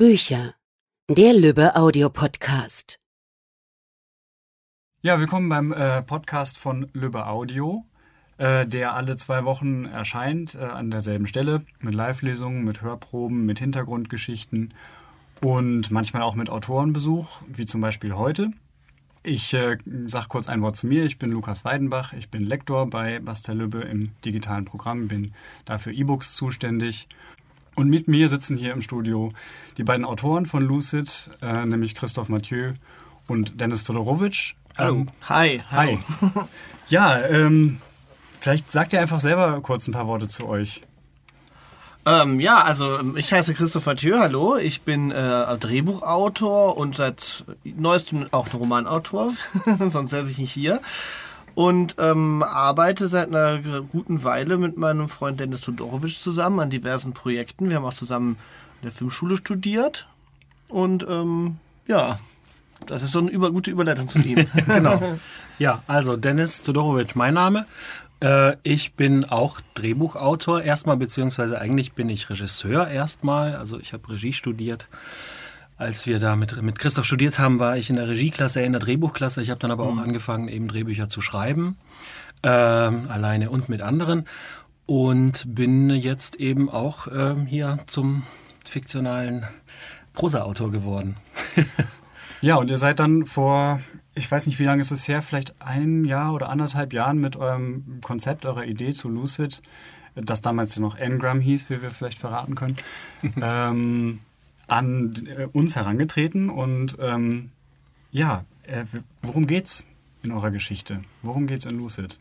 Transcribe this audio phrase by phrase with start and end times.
[0.00, 0.54] Bücher.
[1.10, 2.98] Der Lübbe Audio-Podcast.
[5.02, 7.84] Ja, willkommen beim äh, Podcast von Lübbe Audio,
[8.38, 13.58] äh, der alle zwei Wochen erscheint, äh, an derselben Stelle, mit Live-Lesungen, mit Hörproben, mit
[13.58, 14.72] Hintergrundgeschichten
[15.42, 18.52] und manchmal auch mit Autorenbesuch, wie zum Beispiel heute.
[19.22, 19.76] Ich äh,
[20.06, 21.04] sage kurz ein Wort zu mir.
[21.04, 22.14] Ich bin Lukas Weidenbach.
[22.14, 25.34] Ich bin Lektor bei Bastel Lübbe im digitalen Programm, bin
[25.66, 27.06] dafür E-Books zuständig.
[27.74, 29.32] Und mit mir sitzen hier im Studio
[29.76, 32.72] die beiden Autoren von Lucid, äh, nämlich Christoph Mathieu
[33.26, 34.54] und Dennis Todorowitsch.
[34.76, 34.94] Hallo.
[34.94, 35.62] Ähm, Hi.
[35.70, 35.98] hi.
[36.88, 37.80] ja, ähm,
[38.40, 40.82] vielleicht sagt ihr einfach selber kurz ein paar Worte zu euch.
[42.06, 44.56] Ähm, ja, also ähm, ich heiße Christopher Thieu, hallo.
[44.56, 49.34] Ich bin äh, Drehbuchautor und seit neuestem auch Romanautor,
[49.90, 50.80] sonst säße ich nicht hier.
[51.54, 57.12] Und ähm, arbeite seit einer guten Weile mit meinem Freund Dennis Todorowitsch zusammen an diversen
[57.12, 57.68] Projekten.
[57.68, 58.36] Wir haben auch zusammen
[58.80, 60.08] in der Filmschule studiert.
[60.68, 62.18] Und ähm, ja,
[62.86, 64.46] das ist so eine über, gute Überleitung zu ihm.
[64.66, 65.18] genau.
[65.58, 67.66] Ja, also Dennis Todorowitsch, mein Name.
[68.22, 73.56] Äh, ich bin auch Drehbuchautor erstmal, beziehungsweise eigentlich bin ich Regisseur erstmal.
[73.56, 74.88] Also ich habe Regie studiert.
[75.80, 78.82] Als wir da mit, mit Christoph studiert haben, war ich in der Regieklasse, in der
[78.82, 79.40] Drehbuchklasse.
[79.40, 81.78] Ich habe dann aber auch angefangen, eben Drehbücher zu schreiben,
[82.42, 84.26] ähm, alleine und mit anderen.
[84.84, 88.24] Und bin jetzt eben auch ähm, hier zum
[88.68, 89.46] fiktionalen
[90.12, 91.16] Prosa-Autor geworden.
[92.42, 93.80] Ja, und ihr seid dann vor,
[94.14, 97.36] ich weiß nicht, wie lange ist es her, vielleicht ein Jahr oder anderthalb Jahren mit
[97.36, 99.60] eurem Konzept, eurer Idee zu Lucid,
[100.14, 102.76] das damals ja noch Ngram hieß, wie wir vielleicht verraten können,
[103.42, 104.20] ähm,
[104.70, 106.48] an äh, uns herangetreten.
[106.48, 107.50] Und ähm,
[108.12, 108.84] ja, äh,
[109.20, 109.84] worum geht's
[110.22, 111.02] in eurer Geschichte?
[111.22, 112.18] Worum geht's in Lucid?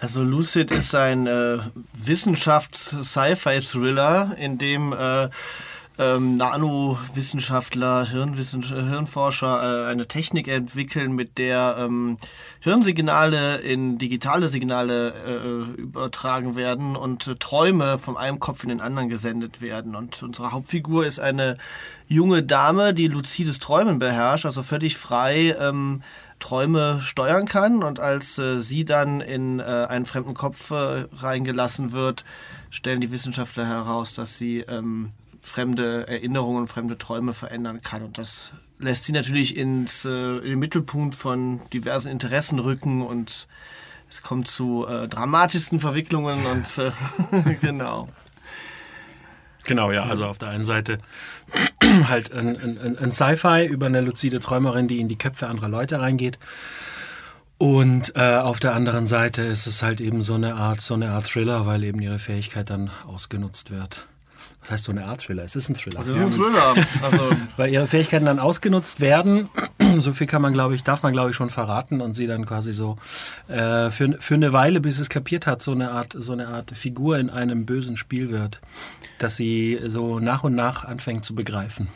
[0.00, 1.58] Also Lucid ist ein äh,
[1.92, 5.30] Wissenschafts-Sci-Fi-Thriller, in dem äh,
[5.98, 12.18] ähm, Nanowissenschaftler, Hirnwissen Hirnforscher äh, eine Technik entwickeln, mit der ähm,
[12.60, 18.80] Hirnsignale in digitale Signale äh, übertragen werden und äh, Träume von einem Kopf in den
[18.80, 19.94] anderen gesendet werden.
[19.94, 21.58] Und unsere Hauptfigur ist eine
[22.08, 26.02] junge Dame, die luzides Träumen beherrscht, also völlig frei ähm,
[26.40, 27.84] Träume steuern kann.
[27.84, 32.24] Und als äh, sie dann in äh, einen fremden Kopf äh, reingelassen wird,
[32.70, 35.12] stellen die Wissenschaftler heraus, dass sie ähm,
[35.44, 38.02] fremde Erinnerungen, fremde Träume verändern kann.
[38.02, 43.46] Und das lässt sie natürlich ins, äh, in den Mittelpunkt von diversen Interessen rücken und
[44.08, 46.92] es kommt zu äh, dramatischsten Verwicklungen und äh,
[47.60, 48.08] genau.
[49.64, 50.04] Genau, ja.
[50.04, 50.98] Also auf der einen Seite
[52.08, 56.00] halt ein, ein, ein Sci-Fi über eine luzide Träumerin, die in die Köpfe anderer Leute
[56.00, 56.38] reingeht.
[57.58, 61.10] Und äh, auf der anderen Seite ist es halt eben so eine Art, so eine
[61.10, 64.06] Art Thriller, weil eben ihre Fähigkeit dann ausgenutzt wird.
[64.64, 65.44] Was heißt so eine Art Thriller?
[65.44, 65.98] Es ist ein Thriller.
[65.98, 66.74] Das ist ein Thriller.
[67.02, 69.50] Also, Weil ihre Fähigkeiten dann ausgenutzt werden,
[69.98, 72.46] so viel kann man, glaube ich, darf man, glaube ich, schon verraten und sie dann
[72.46, 72.96] quasi so
[73.48, 76.70] äh, für, für eine Weile, bis es kapiert hat, so eine Art, so eine Art
[76.70, 78.62] Figur in einem bösen Spiel wird,
[79.18, 81.88] dass sie so nach und nach anfängt zu begreifen.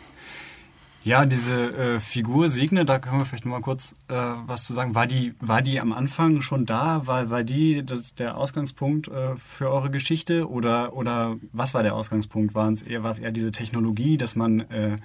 [1.04, 4.72] Ja, diese äh, Figur Signe, da können wir vielleicht noch mal kurz äh, was zu
[4.72, 4.94] sagen.
[4.94, 7.06] War die, war die am Anfang schon da?
[7.06, 10.48] War, war die das der Ausgangspunkt äh, für eure Geschichte?
[10.48, 12.54] Oder, oder was war der Ausgangspunkt?
[12.54, 14.96] War es eher, eher diese Technologie, dass man äh,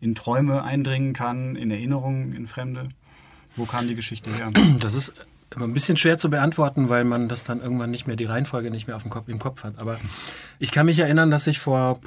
[0.00, 2.88] in Träume eindringen kann, in Erinnerungen, in Fremde?
[3.54, 4.50] Wo kam die Geschichte her?
[4.80, 5.12] Das ist
[5.54, 8.70] immer ein bisschen schwer zu beantworten, weil man das dann irgendwann nicht mehr, die Reihenfolge
[8.70, 9.78] nicht mehr auf dem Kopf, im Kopf hat.
[9.78, 9.98] Aber
[10.58, 12.00] ich kann mich erinnern, dass ich vor,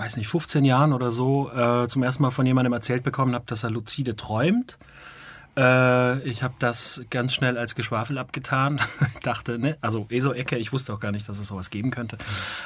[0.00, 3.44] weiß nicht, 15 Jahren oder so äh, zum ersten Mal von jemandem erzählt bekommen habe,
[3.46, 4.78] dass er luzide träumt.
[5.58, 8.80] Äh, ich habe das ganz schnell als Geschwafel abgetan.
[9.22, 12.16] dachte, ne, also ESO-Ecke, ich wusste auch gar nicht, dass es sowas geben könnte.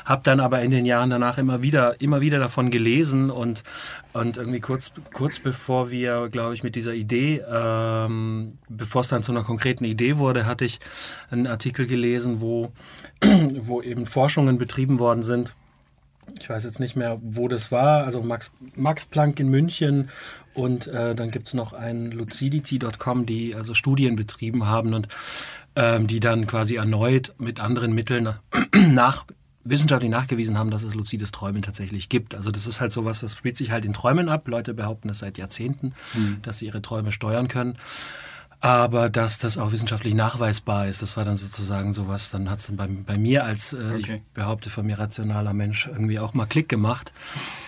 [0.04, 3.64] Hab dann aber in den Jahren danach immer wieder, immer wieder davon gelesen und,
[4.12, 9.24] und irgendwie kurz, kurz bevor wir, glaube ich, mit dieser Idee, ähm, bevor es dann
[9.24, 10.78] zu einer konkreten Idee wurde, hatte ich
[11.30, 12.72] einen Artikel gelesen, wo,
[13.58, 15.52] wo eben Forschungen betrieben worden sind
[16.40, 20.10] ich weiß jetzt nicht mehr, wo das war, also Max, Max Planck in München
[20.54, 25.08] und äh, dann gibt es noch ein lucidity.com, die also Studien betrieben haben und
[25.76, 28.34] ähm, die dann quasi erneut mit anderen Mitteln
[28.75, 29.26] nach,
[29.64, 32.34] wissenschaftlich nachgewiesen haben, dass es luzides Träumen tatsächlich gibt.
[32.34, 34.46] Also das ist halt sowas, das spielt sich halt in Träumen ab.
[34.46, 36.38] Leute behaupten das seit Jahrzehnten, Mhm.
[36.43, 37.78] dass sie ihre Träume steuern können.
[38.64, 42.66] Aber dass das auch wissenschaftlich nachweisbar ist, das war dann sozusagen sowas, dann hat es
[42.69, 44.22] dann bei, bei mir als, äh, Okay.
[44.25, 47.12] ich behaupte von mir rationaler Mensch, irgendwie auch mal Klick gemacht.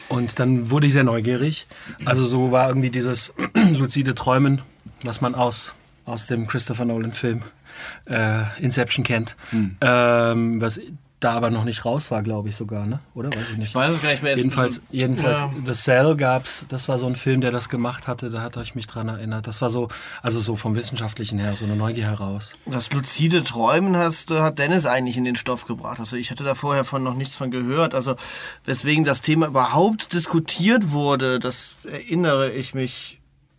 [0.09, 1.67] Und dann wurde ich sehr neugierig.
[2.07, 4.63] Also so war irgendwie dieses luzide Träumen,
[5.03, 5.75] was man aus,
[6.07, 7.43] aus dem Christopher Nolan-Film
[8.07, 9.37] äh, Inception kennt.
[9.83, 10.81] Ähm, was
[11.21, 13.01] da aber noch nicht raus war, glaube ich sogar, ne?
[13.15, 13.69] Oder weiß ich nicht.
[13.69, 14.37] Ich weiß es gar nicht mehr.
[14.37, 15.51] Jedenfalls, jedenfalls Ja.
[15.65, 18.75] The Cell gab's, das war so ein Film, der das gemacht hatte, da hat ich
[18.75, 19.47] mich dran erinnert.
[19.47, 19.89] Das war so,
[20.23, 22.53] also so vom Wissenschaftlichen her, so eine Neugier heraus.
[22.67, 26.01] Das luzide Träumen hast, äh, hat Dennis eigentlich in den Stoff gebracht.
[26.01, 27.95] Also ich hatte da vorher von noch nichts von gehört.
[27.95, 28.17] Also
[28.65, 33.16] weswegen das Thema überhaupt diskutiert wurde, das erinnere ich mich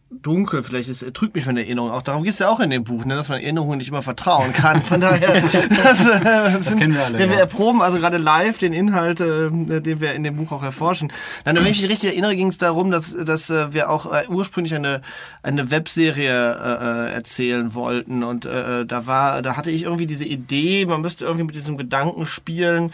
[0.09, 0.63] dunkel.
[0.63, 1.92] Vielleicht ist, trügt mich meine Erinnerung.
[1.92, 4.01] Auch darum geht es ja auch in dem Buch, ne, dass man Erinnerungen nicht immer
[4.01, 4.81] vertrauen kann.
[4.81, 6.19] Von daher, das, äh,
[6.63, 7.42] das, kennen wir alle, Wir, wir ja.
[7.42, 11.12] erproben also gerade live den Inhalt, äh, den wir in dem Buch auch erforschen.
[11.44, 14.24] Dann, wenn ich mich richtig erinnere, ging es darum, dass, dass äh, wir auch äh,
[14.30, 15.01] ursprünglich eine,
[15.44, 18.24] eine Webserie äh, äh, erzählen wollten.
[18.24, 21.77] Und äh, da war, da hatte ich irgendwie diese Idee, man müsste irgendwie mit diesem
[21.77, 22.94] Gedanken spielen,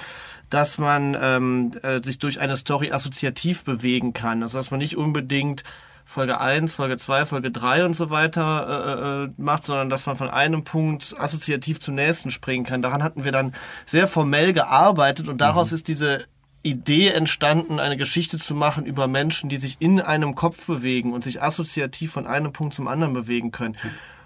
[0.49, 4.43] dass man ähm, äh, sich durch eine Story assoziativ bewegen kann.
[4.43, 5.63] Also dass man nicht unbedingt
[6.05, 10.15] Folge 1, Folge 2, Folge 3 und so weiter äh, äh, macht, sondern dass man
[10.15, 12.81] von einem Punkt assoziativ zum nächsten springen kann.
[12.81, 13.53] Daran hatten wir dann
[13.85, 16.25] sehr formell gearbeitet und daraus ist diese
[16.63, 21.23] Idee entstanden, eine Geschichte zu machen über Menschen, die sich in einem Kopf bewegen und
[21.23, 23.75] sich assoziativ von einem Punkt zum anderen bewegen können.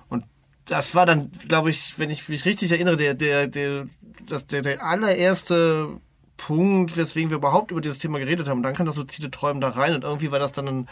[0.08, 0.24] Und
[0.66, 3.88] das war dann, glaube ich, wenn ich mich richtig erinnere, der, der, der,
[4.28, 6.00] das, der, der allererste
[6.38, 8.58] Punkt, weswegen wir überhaupt über dieses Thema geredet haben.
[8.58, 10.88] Und dann kam das luzide Träumen da rein und irgendwie war das dann ein,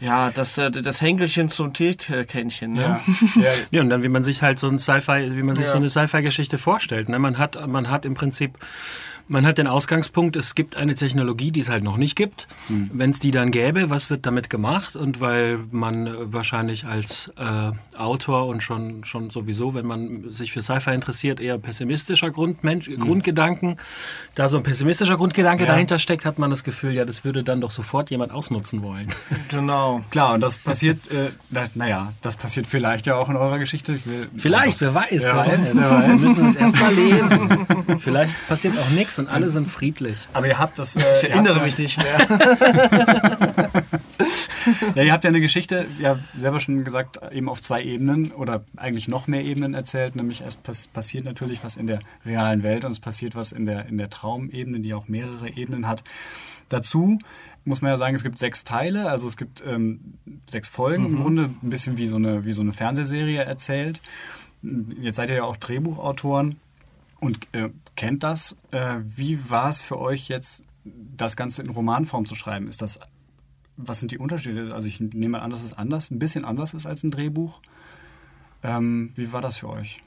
[0.00, 2.72] ja, das, äh, das Henkelchen zum Teekännchen.
[2.74, 2.82] Ne?
[2.82, 3.00] Ja.
[3.42, 3.50] ja.
[3.70, 5.72] Ja, und dann, wie man sich halt so ein Sci-Fi, wie man sich Ja.
[5.72, 7.08] so eine Sci-Fi-Geschichte vorstellt.
[7.08, 7.18] Ne?
[7.18, 8.58] Man hat, man hat im Prinzip,
[9.28, 12.48] man hat den Ausgangspunkt, es gibt eine Technologie, die es halt noch nicht gibt.
[12.68, 14.96] Wenn es die dann gäbe, was wird damit gemacht?
[14.96, 20.52] Und weil man äh, wahrscheinlich als äh, Autor und schon, schon sowieso, wenn man sich
[20.52, 23.76] für Sci-Fi interessiert, eher pessimistischer Grundmensch, Grundgedanken,
[24.34, 25.70] da so ein pessimistischer Grundgedanke Ja.
[25.72, 29.08] dahinter steckt, hat man das Gefühl, ja, das würde dann doch sofort jemand ausnutzen wollen.
[29.50, 30.02] Genau.
[30.10, 33.92] Klar, und das passiert, äh, das, naja, das passiert vielleicht ja auch in eurer Geschichte.
[33.92, 35.76] Ich will, Vielleicht, wer weiß, Wer wer weiß, weiß.
[35.76, 37.66] Wir müssen es erst mal lesen.
[37.98, 40.16] Vielleicht passiert auch nichts und alle sind friedlich.
[40.32, 40.96] Aber ihr habt das.
[40.96, 42.18] Äh, Ich erinnere mich nicht mehr.
[44.94, 48.64] Ja, ihr habt ja eine Geschichte, ja selber schon gesagt, eben auf zwei Ebenen oder
[48.76, 50.16] eigentlich noch mehr Ebenen erzählt.
[50.16, 53.66] Nämlich es pass passiert natürlich was in der realen Welt und es passiert was in
[53.66, 56.04] der, in der Traumebene, die auch mehrere Ebenen hat.
[56.68, 57.18] Dazu
[57.64, 60.14] muss man ja sagen, es gibt sechs Teile, also es gibt ähm,
[60.50, 64.00] sechs Folgen im Grunde, ein bisschen wie so, eine, wie so eine Fernsehserie erzählt.
[65.00, 66.56] Jetzt seid ihr ja auch Drehbuchautoren
[67.20, 68.56] und äh, kennt das.
[68.70, 72.68] Äh, wie war es für euch jetzt, das Ganze in Romanform zu schreiben?
[72.68, 73.00] Ist das,
[73.76, 74.68] was sind die Unterschiede?
[74.72, 77.60] Also ich nehme an, dass es anders, ein bisschen anders ist als ein Drehbuch.
[78.62, 80.02] Ähm, wie war das für euch?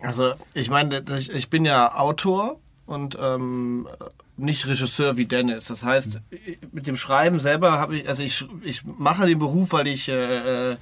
[0.00, 3.88] Also, ich meine, ich, ich bin ja Autor und ähm,
[4.36, 5.66] nicht Regisseur wie Dennis.
[5.66, 6.20] Das heißt,
[6.72, 10.72] mit dem Schreiben selber habe ich, also ich, ich mache den Beruf, weil ich äh,
[10.72, 10.76] äh,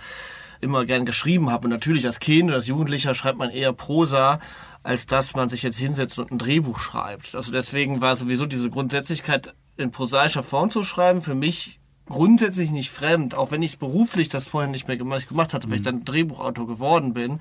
[0.62, 1.66] immer gern geschrieben habe.
[1.66, 4.40] Und natürlich als Kind oder als Jugendlicher schreibt man eher Prosa,
[4.82, 7.34] als dass man sich jetzt hinsetzt und ein Drehbuch schreibt.
[7.34, 12.90] Also deswegen war sowieso diese Grundsätzlichkeit in prosaischer Form zu schreiben für mich grundsätzlich nicht
[12.90, 16.04] fremd, auch wenn ich beruflich das vorher nicht mehr gemacht, gemacht hatte, weil ich dann
[16.04, 17.40] Drehbuchautor geworden bin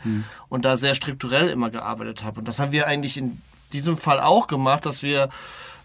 [0.49, 2.39] und da sehr strukturell immer gearbeitet habe.
[2.39, 3.41] Und das haben wir eigentlich in
[3.73, 5.29] diesem Fall auch gemacht, dass wir,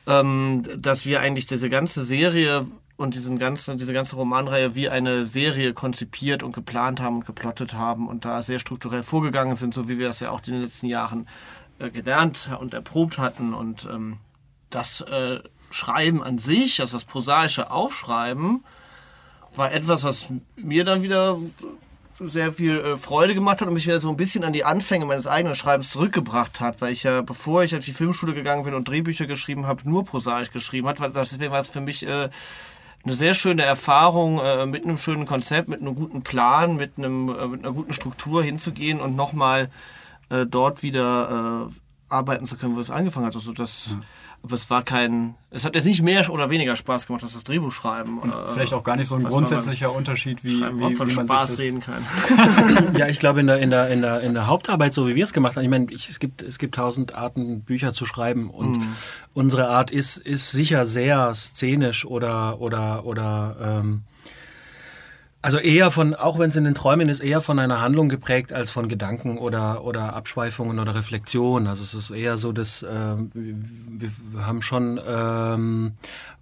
[0.06, 2.66] ähm, dass wir eigentlich diese ganze Serie
[2.96, 7.74] und diesen ganzen, diese ganze Romanreihe wie eine Serie konzipiert und geplant haben und geplottet
[7.74, 10.62] haben und da sehr strukturell vorgegangen sind, so wie wir das ja auch in den
[10.62, 11.28] letzten Jahren
[11.78, 13.52] äh, gelernt und erprobt hatten.
[13.52, 14.16] Und ähm,
[14.70, 15.40] das äh,
[15.70, 18.64] Schreiben an sich, also das prosaische Aufschreiben,
[19.54, 21.38] war etwas, was mir dann wieder
[22.18, 25.04] sehr viel äh, Freude gemacht hat und mich wieder so ein bisschen an die Anfänge
[25.04, 28.72] meines eigenen Schreibens zurückgebracht hat, weil ich ja, bevor ich auf die Filmschule gegangen bin
[28.72, 30.98] und Drehbücher geschrieben habe, nur prosaisch geschrieben hat.
[31.14, 32.30] Deswegen war es für mich äh,
[33.06, 37.28] eine sehr schöne Erfahrung, äh, mit einem schönen Konzept, mit einem guten Plan, mit, einem,
[37.28, 39.70] äh, mit einer guten Struktur hinzugehen und nochmal
[40.28, 41.72] äh, dort wieder äh,
[42.08, 43.36] arbeiten zu können, wo es angefangen hat.
[43.36, 43.94] Also das,
[44.46, 47.42] aber es war kein, es hat jetzt nicht mehr oder weniger Spaß gemacht als das
[47.42, 48.18] Drehbuchschreiben.
[48.18, 51.26] Äh, Vielleicht auch gar nicht so ein grundsätzlicher Unterschied, wie, Schreiben wie, von wie man
[51.26, 51.66] Spaß sich das...
[51.66, 52.96] reden kann.
[52.96, 55.24] Ja, ich glaube in der, in der, in der, in der Hauptarbeit, so wie wir
[55.24, 58.48] es gemacht haben, ich meine, ich, es gibt, es gibt tausend Arten, Bücher zu schreiben
[58.50, 58.78] und
[59.34, 64.02] unsere Art ist, ist sicher sehr szenisch oder, oder, oder, ähm,
[65.46, 68.52] also eher von, auch wenn es in den Träumen ist, eher von einer Handlung geprägt
[68.52, 71.68] als von Gedanken oder, oder Abschweifungen oder Reflexionen.
[71.68, 75.92] Also es ist eher so, dass ähm, wir, wir haben schon ähm,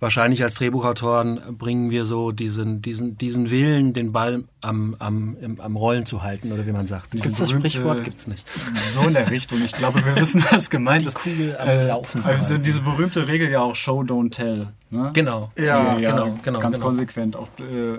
[0.01, 5.61] wahrscheinlich als Drehbuchautoren bringen wir so diesen, diesen, diesen Willen, den Ball am, am, im,
[5.61, 7.11] am Rollen zu halten, oder wie man sagt.
[7.13, 8.05] Gibt's das berühmte- Sprichwort?
[8.05, 8.47] Gibt's nicht.
[8.95, 9.63] So in der Richtung.
[9.65, 11.15] Ich glaube, wir wissen, was gemeint ist.
[11.15, 12.65] Kugel am Äh, Laufen zu Also halten.
[12.65, 14.69] diese berühmte Regel ja auch Show, don't tell.
[14.91, 15.11] Ne?
[15.13, 15.51] Genau.
[15.59, 16.87] Ja, Die ihr genau, genau, Ganz genau.
[16.87, 17.99] konsequent auch äh, äh,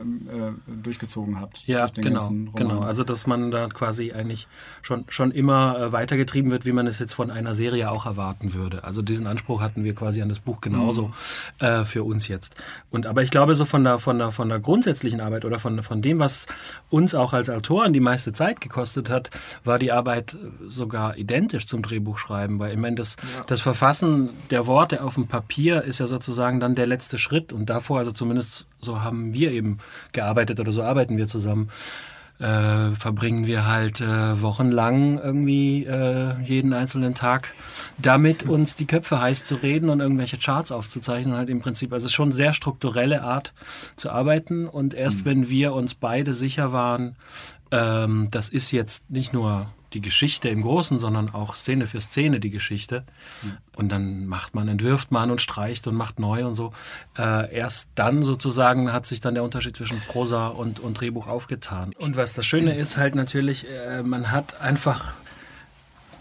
[0.81, 1.65] durchgezogen habt.
[1.67, 2.79] Ja, durch genau, genau.
[2.81, 4.47] Also dass man da quasi eigentlich
[4.81, 8.53] schon, schon immer äh, weitergetrieben wird, wie man es jetzt von einer Serie auch erwarten
[8.53, 8.85] würde.
[8.85, 11.11] Also diesen Anspruch hatten wir quasi an das Buch genauso
[11.59, 12.55] äh, für uns jetzt.
[12.91, 15.83] Und aber ich glaube so von der von der von der grundsätzlichen Arbeit oder von
[15.83, 16.45] von dem, was
[16.89, 19.29] uns auch als Autoren die meiste Zeit gekostet hat,
[19.63, 23.15] war die Arbeit äh, sogar identisch zum Drehbuchschreiben, weil ich meine das
[23.47, 27.69] das Verfassen der Worte auf dem Papier ist ja sozusagen dann der letzte Schritt und
[27.69, 29.79] davor also zumindest so haben wir eben
[30.11, 31.69] gearbeitet oder so arbeiten wir zusammen
[32.39, 37.53] äh, verbringen wir halt äh, wochenlang irgendwie äh, jeden einzelnen Tag
[37.97, 41.35] damit, uns die Köpfe heiß zu reden und irgendwelche Charts aufzuzeichnen.
[41.35, 43.53] Halt im Prinzip, also es ist schon eine sehr strukturelle Art
[43.95, 44.67] zu arbeiten.
[44.67, 47.15] Und erst wenn wir uns beide sicher waren,
[47.71, 52.39] ähm, das ist jetzt nicht nur die Geschichte im Großen, sondern auch Szene für Szene
[52.39, 53.05] die Geschichte.
[53.75, 56.73] Und dann macht man, entwirft man und streicht und macht neu und so.
[57.17, 61.93] Äh, erst dann sozusagen hat sich dann der Unterschied zwischen Prosa und, und Drehbuch aufgetan.
[61.97, 65.15] Und was das Schöne ist halt natürlich, äh, man hat einfach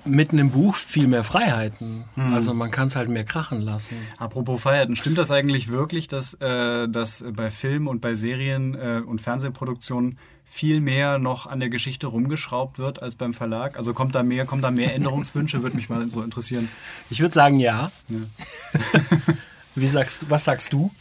[0.04, 2.04] mitten im Buch viel mehr Freiheiten.
[2.16, 3.97] Also man kann es halt mehr krachen lassen.
[4.19, 9.02] Apropos Freiheiten, stimmt das eigentlich wirklich, dass, äh, dass bei Film und bei Serien äh,
[9.04, 10.19] und Fernsehproduktionen
[10.54, 13.76] viel mehr noch an der Geschichte rumgeschraubt wird als beim Verlag?
[13.76, 15.64] Also kommt da mehr, kommen da mehr Änderungswünsche?
[15.64, 16.68] Würde mich mal so interessieren.
[17.11, 17.90] Ich würde sagen, ja.
[19.75, 20.92] Wie sagst du, was sagst du?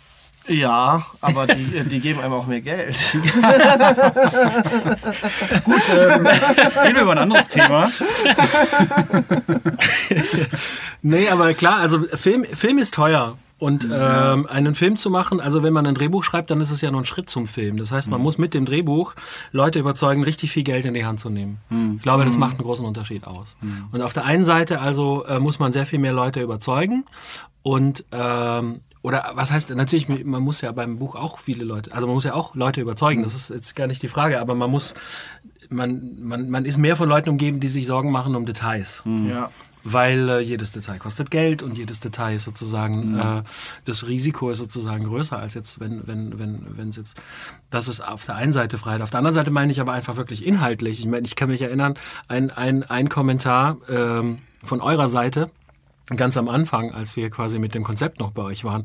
[0.48, 2.98] Ja, aber die, die geben einem auch mehr Geld.
[5.64, 7.88] Gut, ähm, reden wir über ein anderes Thema.
[11.04, 13.38] Nee, aber klar, also Film, Film ist teuer.
[13.64, 16.82] Und ähm, einen Film zu machen, also wenn man ein Drehbuch schreibt, dann ist es
[16.82, 17.78] ja nur ein Schritt zum Film.
[17.78, 19.14] Das heißt, man muss mit dem Drehbuch
[19.54, 21.60] Leute überzeugen, richtig viel Geld in die Hand zu nehmen.
[21.96, 23.56] Ich glaube, das macht einen großen Unterschied aus.
[23.94, 27.06] Und auf der einen Seite also äh, muss man sehr viel mehr Leute überzeugen
[27.62, 32.06] und ähm, oder was heißt natürlich, man muss ja beim Buch auch viele Leute, also
[32.08, 33.24] man muss ja auch Leute überzeugen.
[33.24, 34.94] Das ist jetzt gar nicht die Frage, aber man muss,
[35.70, 39.52] man, man, man ist mehr von Leuten umgeben, die sich Sorgen machen um Details Ja.
[39.84, 43.44] Weil äh, jedes Detail kostet Geld und jedes Detail ist sozusagen äh,
[43.86, 47.22] das Risiko ist sozusagen größer als jetzt wenn wenn wenn wenn es jetzt
[47.70, 50.16] das ist auf der einen Seite Freiheit auf der anderen Seite meine ich aber einfach
[50.16, 51.00] wirklich inhaltlich.
[51.00, 51.96] Ich meine ich kann mich erinnern
[52.28, 55.50] ein ein ein Kommentar ähm, von eurer Seite
[56.08, 58.84] ganz am Anfang, als wir quasi mit dem Konzept noch bei euch waren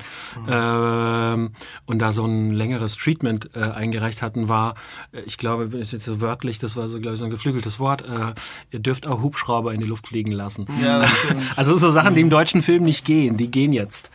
[0.48, 1.50] ähm,
[1.84, 4.74] und da so ein längeres Treatment äh, eingereicht hatten, war,
[5.12, 7.30] äh, ich glaube, wenn ich jetzt so wörtlich, das war so, glaube ich, so ein
[7.30, 8.34] geflügeltes Wort, äh,
[8.70, 10.66] ihr dürft auch Hubschrauber in die Luft fliegen lassen.
[10.82, 11.04] Ja.
[11.56, 14.10] Also so Sachen, die im deutschen Film nicht gehen, die gehen jetzt.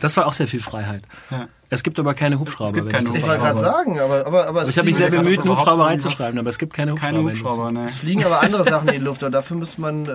[0.00, 1.02] Das war auch sehr viel Freiheit.
[1.30, 1.48] Ja.
[1.72, 2.72] Es gibt aber keine Hubschrauber.
[2.72, 4.96] gibt wenn keine das Ich wollte gerade sagen, aber, aber, aber es Ich habe mich
[4.96, 7.12] sehr bemüht, Hubschrauber reinzuschreiben, aber es gibt keine Hubschrauber.
[7.16, 7.84] Keine Hubschrauber, ne.
[7.84, 10.08] Es fliegen aber andere Sachen in die Luft, aber dafür muss man, äh,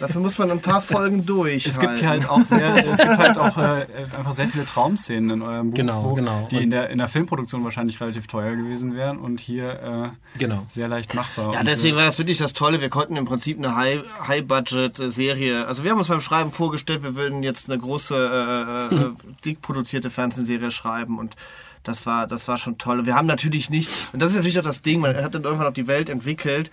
[0.00, 1.66] dafür muss man ein paar Folgen durch.
[1.66, 3.86] Es gibt halt auch sehr, es gibt halt auch äh,
[4.18, 6.48] einfach sehr viele Traumszenen in eurem Buch, Genau, wo, genau.
[6.50, 10.38] die Und- in der, in der Filmproduktion wahrscheinlich relativ teuer gewesen wären und hier äh,
[10.38, 10.64] Genau.
[10.68, 11.52] sehr leicht machbar.
[11.52, 11.98] Ja, Und deswegen so.
[12.00, 12.80] war das wirklich das Tolle.
[12.80, 15.66] Wir konnten im Prinzip eine High- High-Budget-Serie.
[15.66, 19.10] also, wir haben uns beim Schreiben vorgestellt, wir würden jetzt eine große, äh, äh,
[19.44, 21.36] dick produzierte Fernsehserie schreiben und
[21.82, 23.06] das war, das war schon toll.
[23.06, 25.66] Wir haben natürlich nicht, und das ist natürlich auch das Ding, man hat dann irgendwann
[25.66, 26.70] auch die Welt entwickelt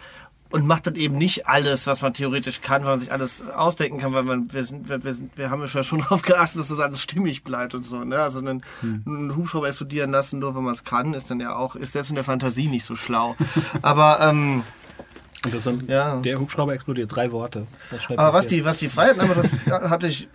[0.52, 4.00] und macht dann eben nicht alles, was man theoretisch kann, weil man sich alles ausdenken
[4.00, 6.70] kann, weil man, wir sind, wir, wir, sind, wir haben ja schon darauf geachtet, dass
[6.70, 8.20] das alles stimmig bleibt und so, ne?
[8.20, 11.76] Also einen, einen Hubschrauber explodieren lassen, nur wenn man es kann, ist dann ja auch,
[11.76, 13.36] ist selbst in der Fantasie nicht so schlau.
[13.82, 14.64] Aber, ähm,
[15.88, 16.18] Ja.
[16.18, 17.16] Der Hubschrauber explodiert.
[17.16, 17.66] Drei Worte.
[18.18, 20.28] Aber was die, was die Freiheit anbetrifft, hatte ich,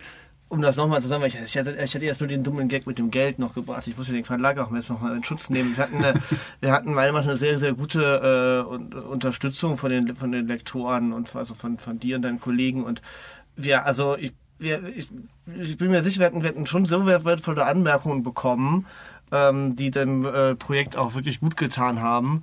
[0.48, 2.86] um das nochmal zu sagen, ich, ich, hatte, ich hatte erst nur den dummen Gag
[2.86, 3.86] mit dem Geld noch gebracht.
[3.86, 5.76] Ich muss ja den Verlag auch jetzt nochmal in Schutz nehmen.
[5.76, 6.14] Wir hatten, eine,
[6.60, 10.30] wir hatten meiner Meinung nach eine sehr, sehr gute äh, un- Unterstützung von den, von
[10.32, 12.84] den Lektoren und also von, von dir und deinen Kollegen.
[12.84, 13.02] Und
[13.56, 15.08] wir, also ich, wir, ich,
[15.60, 18.86] ich bin mir sicher, wir hätten, wir hätten schon so wertvolle Anmerkungen bekommen,
[19.32, 22.42] ähm, die dem äh, Projekt auch wirklich gut getan haben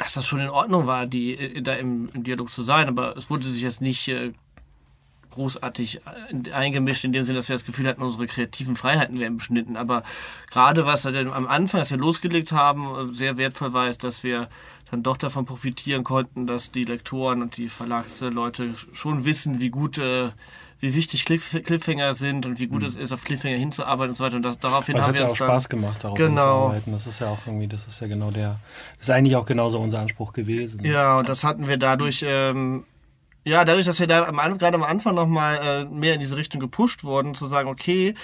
[0.00, 3.30] dass das schon in Ordnung war, die da im, im Dialog zu sein, aber es
[3.30, 4.30] wurde sich jetzt nicht äh,
[5.30, 6.00] großartig
[6.46, 9.76] äh, eingemischt, in dem Sinne, dass wir das Gefühl hatten, unsere kreativen Freiheiten werden beschnitten.
[9.76, 10.02] Aber
[10.50, 14.48] gerade was halt am Anfang, als wir losgelegt haben, sehr wertvoll war, ist, dass wir
[14.90, 19.98] dann doch davon profitieren konnten, dass die Lektoren und die Verlagsleute schon wissen, wie gut,
[19.98, 20.30] äh,
[20.80, 24.24] wie wichtig Cliff Cliffhanger sind und wie gut es ist, auf Cliffhanger hinzuarbeiten und so
[24.24, 24.36] weiter.
[24.36, 26.70] Und das, daraufhin Es haben hat wir ja auch Spaß gemacht, darauf Genau.
[26.70, 26.92] hinzuarbeiten.
[26.92, 28.60] Das ist ja auch irgendwie, das ist ja genau der,
[28.96, 30.84] das ist eigentlich auch genauso unser Anspruch gewesen.
[30.84, 32.84] Ja, und das hatten wir dadurch, ähm,
[33.44, 36.60] ja, dadurch, dass wir da am, gerade am Anfang nochmal äh, mehr in diese Richtung
[36.60, 38.14] gepusht wurden, zu sagen, okay,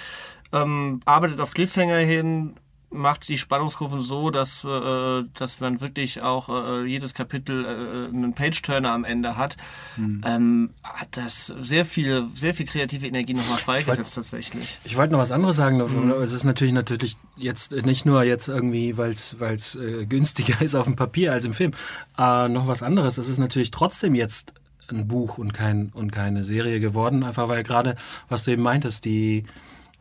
[0.53, 2.55] ähm, arbeitet auf Cliffhanger hin,
[2.95, 8.33] macht die Spannungskurven so, dass, äh, dass man wirklich auch äh, jedes Kapitel äh, einen
[8.33, 9.57] Page-Turner am Ende hat.
[9.97, 10.21] Mhm.
[10.25, 14.77] Ähm, hat das sehr viel, sehr viel kreative Energie nochmal freigesetzt tatsächlich.
[14.85, 15.77] Ich wollte noch was anderes sagen.
[15.77, 16.11] Mhm.
[16.21, 20.85] Es ist natürlich natürlich jetzt nicht nur jetzt irgendwie, weil es äh, günstiger ist auf
[20.85, 21.73] dem Papier als im Film,
[22.17, 23.17] äh, noch was anderes.
[23.17, 24.53] Es ist natürlich trotzdem jetzt
[24.89, 27.95] ein Buch und, kein, und keine Serie geworden, einfach weil gerade,
[28.29, 29.45] was du eben meintest, die,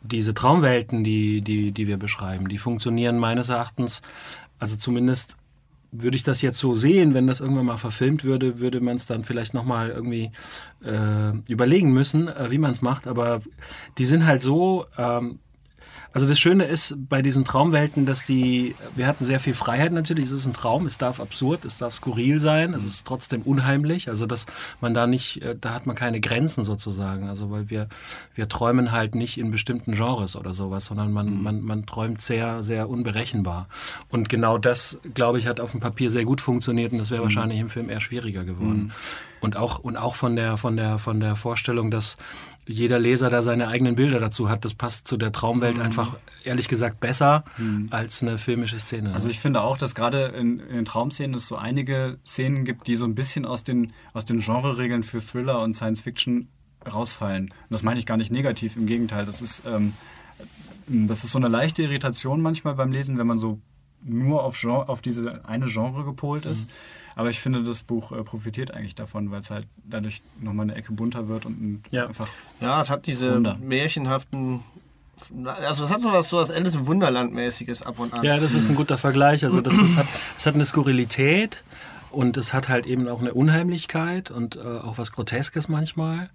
[0.02, 4.02] diese Traumwelten, die, die, die wir beschreiben, die funktionieren meines Erachtens,
[4.58, 5.36] also zumindest
[5.96, 9.06] würde ich das jetzt so sehen, wenn das irgendwann mal verfilmt würde, würde man es
[9.06, 10.32] dann vielleicht nochmal irgendwie
[10.84, 13.06] äh, überlegen müssen, äh, wie man es macht.
[13.06, 13.42] Aber
[13.98, 15.38] die sind halt so, ähm,
[16.14, 20.26] also das Schöne ist bei diesen Traumwelten, dass die, wir hatten sehr viel Freiheit natürlich,
[20.26, 24.08] es ist ein Traum, es darf absurd, es darf skurril sein, es ist trotzdem unheimlich,
[24.08, 24.46] also dass
[24.80, 27.88] man da nicht, äh, da hat man keine Grenzen sozusagen, also weil wir,
[28.36, 31.42] wir träumen halt nicht in bestimmten Genres oder sowas, sondern man, mhm.
[31.42, 33.66] man, man träumt sehr, sehr unberechenbar.
[34.08, 37.22] Und genau das, glaube ich, hat auf dem Papier sehr gut funktioniert und das wäre
[37.22, 37.24] mhm.
[37.24, 38.84] wahrscheinlich im Film eher schwieriger geworden.
[38.84, 38.92] Mhm.
[39.40, 42.16] Und auch, und auch von der, von der, von der Vorstellung, dass
[42.66, 44.64] jeder Leser da seine eigenen Bilder dazu hat.
[44.64, 45.82] Das passt zu der Traumwelt mhm.
[45.82, 47.88] einfach, ehrlich gesagt, besser mhm.
[47.90, 49.12] als eine filmische Szene.
[49.12, 52.86] Also ich finde auch, dass gerade in, in, den Traumszenen es so einige Szenen gibt,
[52.86, 56.48] die so ein bisschen aus den, aus den Genreregeln für Thriller und Science Fiction
[56.92, 57.44] rausfallen.
[57.44, 59.26] Und das meine ich gar nicht negativ, im Gegenteil.
[59.26, 59.94] Das ist, ähm,
[60.86, 63.60] das ist so eine leichte Irritation manchmal beim Lesen, wenn man so
[64.02, 66.68] nur auf, Genre, auf diese eine Genre gepolt ist.
[66.68, 66.72] Mhm.
[67.16, 70.74] Aber ich finde, das Buch äh, profitiert eigentlich davon, weil es halt dadurch nochmal eine
[70.74, 72.06] Ecke bunter wird und ja.
[72.06, 72.28] einfach.
[72.60, 73.56] Ja, es hat diese Wunder.
[73.60, 74.60] märchenhaften
[75.44, 78.24] also es hat so was, so was Alice im Wunderland-mäßiges ab und an.
[78.24, 79.44] Ja, das ist ein guter Vergleich.
[79.44, 80.06] Also das ist, hat,
[80.36, 81.62] es hat eine Skurrilität
[82.10, 86.30] und es hat halt eben auch eine Unheimlichkeit und äh, auch was Groteskes manchmal.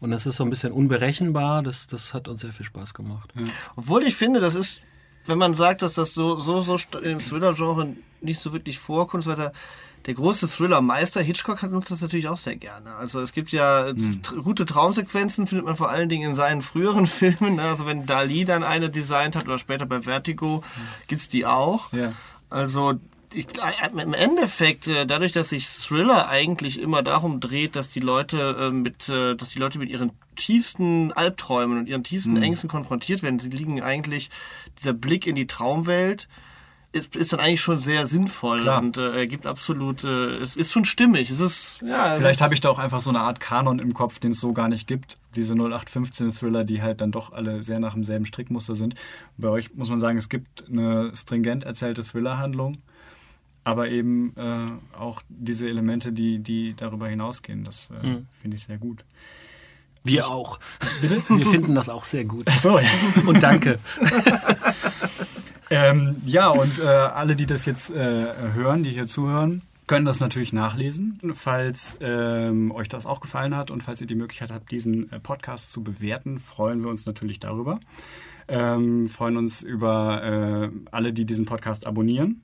[0.00, 1.62] Und es ist so ein bisschen unberechenbar.
[1.62, 3.32] Das, das hat uns sehr viel Spaß gemacht.
[3.36, 3.44] Ja.
[3.76, 4.82] Obwohl ich finde, das ist,
[5.26, 9.30] wenn man sagt, dass das so, so, so im Thriller-Genre nicht so wirklich vorkommt, so
[9.30, 9.52] weiter,
[10.06, 12.94] der große Thriller-Meister Hitchcock nutzt das natürlich auch sehr gerne.
[12.96, 14.22] Also es gibt ja mhm.
[14.42, 17.60] gute Traumsequenzen, findet man vor allen Dingen in seinen früheren Filmen.
[17.60, 20.80] Also wenn Dali dann eine designt hat oder später bei Vertigo, mhm.
[21.06, 21.92] gibt's die auch.
[21.92, 22.12] Ja.
[22.50, 22.94] Also
[23.32, 28.00] ich, äh, im Endeffekt, äh, dadurch, dass sich Thriller eigentlich immer darum dreht, dass die
[28.00, 32.42] Leute äh, mit, dass die Leute mit ihren tiefsten Albträumen und ihren tiefsten mhm.
[32.42, 34.30] Ängsten konfrontiert werden, sie liegen eigentlich
[34.78, 36.28] dieser Blick in die Traumwelt
[36.92, 38.80] ist, ist dann eigentlich schon sehr sinnvoll Klar.
[38.80, 41.30] und äh, gibt absolut, äh, es ist schon stimmig.
[41.30, 44.18] Es ist, ja, Vielleicht habe ich da auch einfach so eine Art Kanon im Kopf,
[44.18, 45.18] den es so gar nicht gibt.
[45.34, 48.94] Diese 0815-Thriller, die halt dann doch alle sehr nach demselben Strickmuster sind.
[49.38, 52.78] Bei euch muss man sagen, es gibt eine stringent erzählte Thriller-Handlung,
[53.64, 57.64] aber eben äh, auch diese Elemente, die, die darüber hinausgehen.
[57.64, 58.26] Das äh, mhm.
[58.40, 59.04] finde ich sehr gut.
[60.04, 60.58] Wir auch.
[61.00, 61.22] Bitte?
[61.28, 62.44] Wir finden das auch sehr gut.
[62.48, 62.88] Ach so, ja.
[63.26, 63.78] Und danke.
[65.72, 70.20] Ähm, ja, und äh, alle, die das jetzt äh, hören, die hier zuhören, können das
[70.20, 71.18] natürlich nachlesen.
[71.32, 75.18] Falls ähm, euch das auch gefallen hat und falls ihr die Möglichkeit habt, diesen äh,
[75.18, 77.80] Podcast zu bewerten, freuen wir uns natürlich darüber.
[78.48, 82.42] Ähm, freuen uns über äh, alle, die diesen Podcast abonnieren.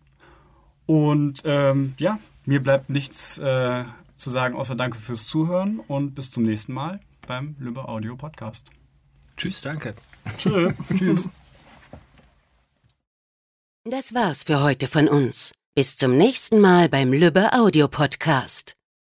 [0.87, 3.85] Und ähm, ja, mir bleibt nichts äh,
[4.17, 8.71] zu sagen, außer danke fürs Zuhören und bis zum nächsten Mal beim Lübbe Audio Podcast.
[9.37, 9.95] Tschüss, danke.
[10.39, 10.73] Tschö.
[10.97, 11.29] Tschüss.
[13.85, 15.53] Das war's für heute von uns.
[15.77, 18.78] Bis zum nächsten Mal beim Lübbe Audio Podcast.